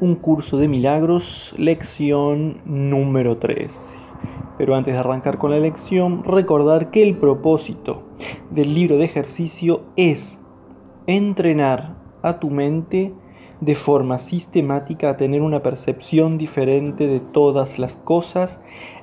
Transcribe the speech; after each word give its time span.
un 0.00 0.14
curso 0.14 0.56
de 0.56 0.66
milagros, 0.66 1.54
lección 1.58 2.62
número 2.64 3.36
13. 3.36 3.94
Pero 4.56 4.74
antes 4.74 4.94
de 4.94 5.00
arrancar 5.00 5.36
con 5.38 5.50
la 5.50 5.58
lección, 5.58 6.24
recordar 6.24 6.90
que 6.90 7.02
el 7.02 7.16
propósito 7.16 8.02
del 8.50 8.74
libro 8.74 8.96
de 8.96 9.04
ejercicio 9.04 9.82
es 9.96 10.38
entrenar 11.06 11.96
a 12.22 12.38
tu 12.38 12.50
mente 12.50 13.12
de 13.60 13.74
forma 13.74 14.18
sistemática 14.20 15.10
a 15.10 15.16
tener 15.18 15.42
una 15.42 15.62
percepción 15.62 16.38
diferente 16.38 17.06
de 17.06 17.20
todas 17.20 17.78
las 17.78 17.96
cosas 17.96 18.58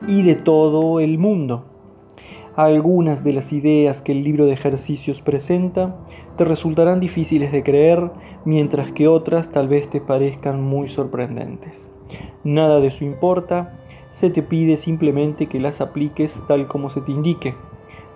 y 0.08 0.24
de 0.24 0.34
todo 0.34 1.00
el 1.00 1.20
mundo. 1.20 1.66
Algunas 2.58 3.24
de 3.24 3.34
las 3.34 3.54
ideas 3.54 4.02
que 4.02 4.14
el 4.14 4.24
libro 4.24 4.48
de 4.48 4.54
ejercicios 4.54 5.22
presenta 5.22 5.96
te 6.38 6.44
resultarán 6.44 7.00
difíciles 7.00 7.52
de 7.52 7.62
creer, 7.62 8.10
mientras 8.46 8.92
que 8.94 9.08
otras 9.08 9.52
tal 9.52 9.68
vez 9.68 9.88
te 9.92 10.02
parezcan 10.02 10.64
muy 10.64 10.90
sorprendentes. 10.90 11.88
Nada 12.44 12.80
de 12.80 12.88
eso 12.88 13.06
importa, 13.06 13.78
se 14.10 14.32
te 14.32 14.42
pide 14.42 14.78
simplemente 14.78 15.46
que 15.46 15.60
las 15.60 15.82
apliques 15.82 16.42
tal 16.48 16.68
como 16.68 16.90
se 16.90 17.02
te 17.02 17.12
indique. 17.12 17.54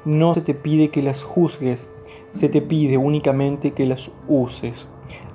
No 0.06 0.34
se 0.34 0.42
te 0.42 0.56
pide 0.56 0.90
que 0.90 1.04
las 1.04 1.22
juzgues, 1.22 1.88
se 2.32 2.50
te 2.50 2.64
pide 2.64 2.98
únicamente 2.98 3.74
que 3.74 3.86
las 3.86 4.10
uses. 4.28 4.88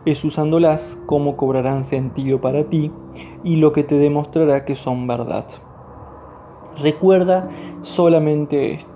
Es 0.04 0.24
usándolas 0.24 0.98
como 1.06 1.36
cobrarán 1.36 1.84
sentido 1.84 2.40
para 2.40 2.64
ti 2.64 2.90
y 3.44 3.54
lo 3.54 3.72
que 3.72 3.84
te 3.84 3.98
demostrará 3.98 4.64
que 4.64 4.74
son 4.74 5.06
verdad. 5.06 5.46
Recuerda 6.80 7.48
solamente 7.82 8.74
esto 8.74 8.95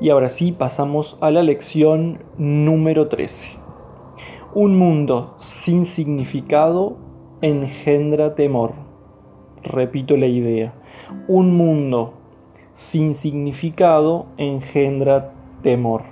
Y 0.00 0.10
ahora 0.10 0.30
sí 0.30 0.52
pasamos 0.52 1.16
a 1.20 1.30
la 1.30 1.42
lección 1.42 2.20
número 2.38 3.08
13. 3.08 3.48
Un 4.54 4.78
mundo 4.78 5.34
sin 5.38 5.86
significado 5.86 6.96
engendra 7.42 8.34
temor. 8.34 8.72
Repito 9.62 10.16
la 10.16 10.26
idea. 10.26 10.74
Un 11.28 11.56
mundo 11.56 12.14
sin 12.74 13.14
significado 13.14 14.26
engendra 14.36 15.32
temor. 15.62 16.02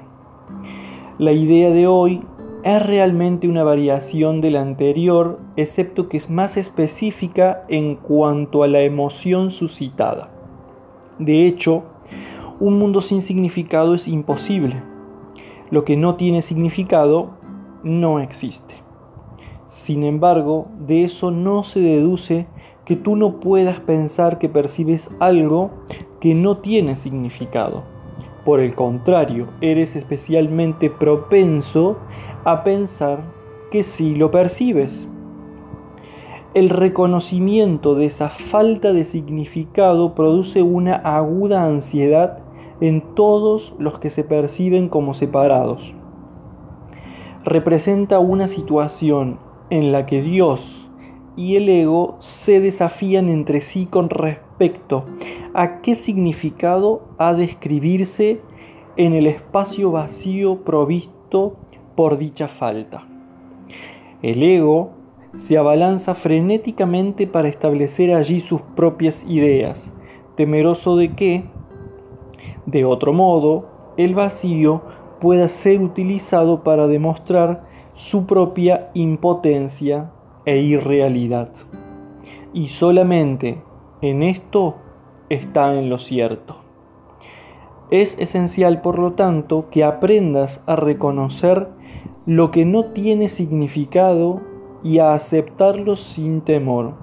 La 1.19 1.33
idea 1.33 1.71
de 1.71 1.87
hoy 1.87 2.23
es 2.65 2.85
realmente 2.85 3.49
una 3.49 3.65
variación 3.65 4.41
de 4.41 4.51
la 4.51 4.63
anterior, 4.63 5.41
excepto 5.57 6.09
que 6.09 6.17
es 6.17 6.31
más 6.31 6.57
específica 6.57 7.65
en 7.69 7.97
cuanto 7.97 8.63
a 8.63 8.69
la 8.69 8.81
emoción 8.83 9.51
suscitada. 9.51 10.31
De 11.19 11.47
hecho, 11.47 11.85
un 12.63 12.79
mundo 12.79 13.01
sin 13.01 13.23
significado 13.23 13.93
es 13.93 14.07
imposible. 14.07 14.81
Lo 15.73 15.85
que 15.85 15.97
no 15.97 16.15
tiene 16.15 16.43
significado 16.43 17.31
no 17.83 18.21
existe. 18.21 18.77
Sin 19.67 20.05
embargo, 20.05 20.69
de 20.79 21.03
eso 21.03 21.33
no 21.33 21.65
se 21.65 21.81
deduce 21.81 22.47
que 22.85 22.95
tú 22.95 23.17
no 23.17 23.41
puedas 23.41 23.81
pensar 23.81 24.39
que 24.39 24.49
percibes 24.49 25.09
algo 25.19 25.73
que 26.21 26.37
no 26.37 26.59
tiene 26.59 26.95
significado. 26.95 27.83
Por 28.45 28.61
el 28.61 28.77
contrario, 28.77 29.49
eres 29.61 29.97
especialmente 29.97 30.89
propenso 30.89 31.99
a 32.45 32.63
pensar 32.63 33.25
que 33.73 33.83
sí 33.83 34.15
lo 34.15 34.31
percibes. 34.31 35.09
El 36.55 36.69
reconocimiento 36.69 37.97
de 37.97 38.05
esa 38.05 38.29
falta 38.29 38.93
de 38.93 39.05
significado 39.05 40.15
produce 40.15 40.63
una 40.63 40.95
aguda 40.95 41.65
ansiedad 41.65 42.42
en 42.83 43.01
todos 43.15 43.73
los 43.79 44.01
que 44.01 44.11
se 44.11 44.25
perciben 44.25 44.89
como 44.89 45.15
separados. 45.15 45.95
Representa 47.45 48.19
una 48.19 48.49
situación 48.49 49.39
en 49.71 49.93
la 49.93 50.05
que 50.05 50.21
Dios 50.21 50.91
y 51.37 51.55
el 51.55 51.69
ego 51.69 52.17
se 52.19 52.61
desafían 52.61 53.29
entre 53.29 53.61
sí 53.61 53.87
con 53.87 54.11
respecto 54.11 55.05
a 55.55 55.81
qué 55.81 55.95
significado 55.95 57.03
ha 57.19 57.35
de 57.35 57.45
escribirse 57.45 58.41
en 58.97 59.13
el 59.13 59.29
espacio 59.29 59.93
vacío 59.93 60.65
provisto 60.65 61.55
por 61.95 62.19
dicha 62.19 62.49
falta. 62.49 63.07
El 64.23 64.43
ego 64.43 64.91
se 65.37 65.57
abalanza 65.57 66.17
frenéticamente 66.17 67.29
para 67.29 67.49
establecer 67.49 68.13
allí 68.13 68.41
sus 68.41 68.61
propias 68.75 69.25
ideas, 69.29 69.93
temeroso 70.37 70.97
de 70.97 71.15
que, 71.15 71.45
de 72.67 72.85
otro 72.85 73.13
modo, 73.13 73.67
el 73.97 74.15
vacío 74.15 74.83
pueda 75.21 75.49
ser 75.49 75.81
utilizado 75.81 76.63
para 76.63 76.87
demostrar 76.87 77.65
su 77.95 78.27
propia 78.27 78.91
impotencia 78.95 80.11
e 80.45 80.59
irrealidad. 80.59 81.51
Y 82.53 82.69
solamente 82.69 83.63
en 84.01 84.23
esto 84.23 84.77
está 85.29 85.75
en 85.75 85.89
lo 85.89 85.99
cierto. 85.99 86.57
Es 87.91 88.17
esencial, 88.19 88.81
por 88.81 88.99
lo 88.99 89.13
tanto, 89.13 89.69
que 89.71 89.85
aprendas 89.85 90.61
a 90.67 90.77
reconocer 90.77 91.69
lo 92.25 92.51
que 92.51 92.65
no 92.65 92.85
tiene 92.85 93.29
significado 93.29 94.41
y 94.83 94.99
a 94.99 95.15
aceptarlo 95.15 95.97
sin 95.97 96.41
temor. 96.41 96.95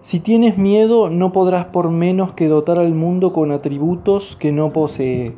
Si 0.00 0.20
tienes 0.20 0.56
miedo, 0.56 1.10
no 1.10 1.32
podrás 1.32 1.66
por 1.66 1.90
menos 1.90 2.32
que 2.32 2.46
dotar 2.46 2.78
al 2.78 2.94
mundo 2.94 3.32
con 3.32 3.50
atributos 3.50 4.36
que 4.38 4.52
no 4.52 4.70
posee 4.70 5.34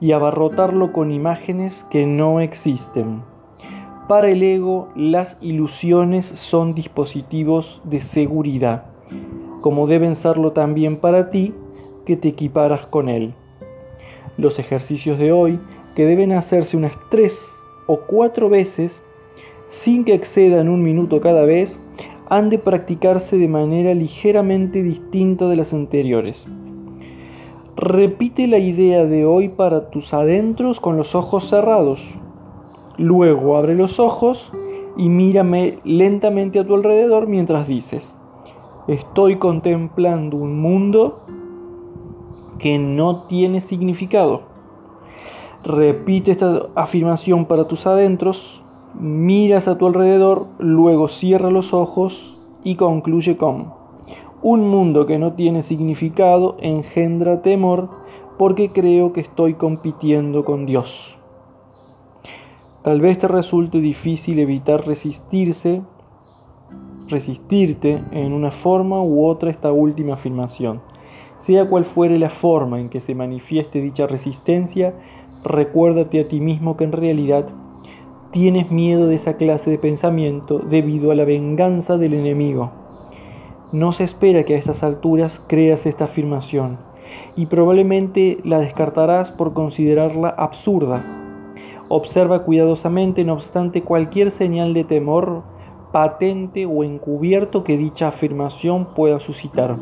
y 0.00 0.12
abarrotarlo 0.12 0.92
con 0.92 1.12
imágenes 1.12 1.86
que 1.90 2.06
no 2.06 2.40
existen. 2.40 3.22
Para 4.08 4.30
el 4.30 4.42
ego, 4.42 4.88
las 4.96 5.36
ilusiones 5.40 6.26
son 6.26 6.74
dispositivos 6.74 7.80
de 7.84 8.00
seguridad, 8.00 8.86
como 9.60 9.86
deben 9.86 10.16
serlo 10.16 10.52
también 10.52 10.96
para 10.96 11.28
ti 11.28 11.54
que 12.06 12.16
te 12.16 12.28
equiparas 12.28 12.86
con 12.86 13.08
él. 13.08 13.34
Los 14.38 14.58
ejercicios 14.58 15.18
de 15.18 15.32
hoy, 15.32 15.60
que 15.94 16.06
deben 16.06 16.32
hacerse 16.32 16.76
unas 16.78 16.96
tres 17.10 17.38
o 17.86 18.00
cuatro 18.00 18.48
veces, 18.48 19.02
sin 19.68 20.04
que 20.04 20.14
excedan 20.14 20.68
un 20.68 20.82
minuto 20.82 21.20
cada 21.20 21.44
vez, 21.44 21.78
han 22.30 22.48
de 22.48 22.58
practicarse 22.58 23.36
de 23.36 23.48
manera 23.48 23.92
ligeramente 23.92 24.84
distinta 24.84 25.48
de 25.48 25.56
las 25.56 25.74
anteriores. 25.74 26.46
Repite 27.76 28.46
la 28.46 28.58
idea 28.58 29.04
de 29.04 29.26
hoy 29.26 29.48
para 29.48 29.90
tus 29.90 30.14
adentros 30.14 30.78
con 30.78 30.96
los 30.96 31.16
ojos 31.16 31.48
cerrados. 31.48 32.00
Luego 32.96 33.56
abre 33.56 33.74
los 33.74 33.98
ojos 33.98 34.52
y 34.96 35.08
mírame 35.08 35.80
lentamente 35.82 36.60
a 36.60 36.66
tu 36.66 36.74
alrededor 36.74 37.26
mientras 37.26 37.66
dices, 37.66 38.14
estoy 38.86 39.36
contemplando 39.36 40.36
un 40.36 40.60
mundo 40.60 41.22
que 42.58 42.78
no 42.78 43.24
tiene 43.24 43.60
significado. 43.60 44.42
Repite 45.64 46.30
esta 46.30 46.68
afirmación 46.76 47.46
para 47.46 47.66
tus 47.66 47.86
adentros 47.88 48.62
miras 48.94 49.68
a 49.68 49.78
tu 49.78 49.86
alrededor, 49.86 50.46
luego 50.58 51.08
cierra 51.08 51.50
los 51.50 51.72
ojos 51.72 52.36
y 52.64 52.76
concluye 52.76 53.36
con, 53.36 53.72
un 54.42 54.68
mundo 54.68 55.06
que 55.06 55.18
no 55.18 55.34
tiene 55.34 55.62
significado 55.62 56.56
engendra 56.60 57.42
temor 57.42 57.90
porque 58.38 58.70
creo 58.70 59.12
que 59.12 59.20
estoy 59.20 59.54
compitiendo 59.54 60.44
con 60.44 60.64
Dios. 60.64 61.16
Tal 62.82 63.02
vez 63.02 63.18
te 63.18 63.28
resulte 63.28 63.80
difícil 63.80 64.38
evitar 64.38 64.86
resistirse, 64.86 65.82
resistirte 67.08 68.02
en 68.12 68.32
una 68.32 68.50
forma 68.50 69.02
u 69.02 69.26
otra 69.26 69.50
esta 69.50 69.70
última 69.70 70.14
afirmación. 70.14 70.80
Sea 71.36 71.68
cual 71.68 71.84
fuere 71.84 72.18
la 72.18 72.30
forma 72.30 72.80
en 72.80 72.88
que 72.88 73.02
se 73.02 73.14
manifieste 73.14 73.82
dicha 73.82 74.06
resistencia, 74.06 74.94
recuérdate 75.44 76.20
a 76.20 76.28
ti 76.28 76.40
mismo 76.40 76.78
que 76.78 76.84
en 76.84 76.92
realidad 76.92 77.46
Tienes 78.32 78.70
miedo 78.70 79.08
de 79.08 79.16
esa 79.16 79.34
clase 79.34 79.72
de 79.72 79.78
pensamiento 79.78 80.60
debido 80.60 81.10
a 81.10 81.16
la 81.16 81.24
venganza 81.24 81.96
del 81.96 82.14
enemigo. 82.14 82.70
No 83.72 83.90
se 83.90 84.04
espera 84.04 84.44
que 84.44 84.54
a 84.54 84.56
estas 84.56 84.84
alturas 84.84 85.42
creas 85.48 85.84
esta 85.84 86.04
afirmación 86.04 86.78
y 87.34 87.46
probablemente 87.46 88.38
la 88.44 88.60
descartarás 88.60 89.32
por 89.32 89.52
considerarla 89.52 90.28
absurda. 90.28 91.02
Observa 91.88 92.44
cuidadosamente, 92.44 93.24
no 93.24 93.32
obstante, 93.32 93.82
cualquier 93.82 94.30
señal 94.30 94.74
de 94.74 94.84
temor 94.84 95.42
patente 95.90 96.66
o 96.66 96.84
encubierto 96.84 97.64
que 97.64 97.76
dicha 97.76 98.06
afirmación 98.06 98.94
pueda 98.94 99.18
suscitar. 99.18 99.76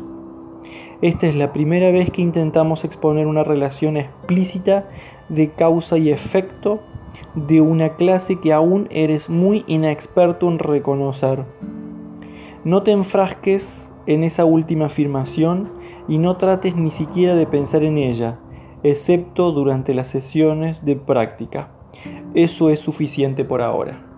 Esta 1.03 1.27
es 1.27 1.35
la 1.35 1.53
primera 1.53 1.91
vez 1.91 2.09
que 2.09 2.23
intentamos 2.23 2.83
exponer 2.83 3.27
una 3.27 3.43
relación 3.43 3.95
explícita 3.95 4.85
de 5.29 5.51
causa 5.51 5.99
y 5.99 6.09
efecto 6.09 6.79
de 7.35 7.61
una 7.61 7.95
clase 7.95 8.37
que 8.37 8.53
aún 8.53 8.87
eres 8.91 9.29
muy 9.29 9.63
inexperto 9.67 10.47
en 10.49 10.59
reconocer. 10.59 11.45
No 12.63 12.83
te 12.83 12.91
enfrasques 12.91 13.89
en 14.05 14.23
esa 14.23 14.45
última 14.45 14.87
afirmación 14.87 15.69
y 16.07 16.17
no 16.17 16.37
trates 16.37 16.75
ni 16.75 16.91
siquiera 16.91 17.35
de 17.35 17.45
pensar 17.45 17.83
en 17.83 17.97
ella, 17.97 18.39
excepto 18.83 19.51
durante 19.51 19.93
las 19.93 20.07
sesiones 20.07 20.83
de 20.83 20.95
práctica. 20.95 21.69
Eso 22.33 22.69
es 22.69 22.79
suficiente 22.79 23.45
por 23.45 23.61
ahora. 23.61 24.08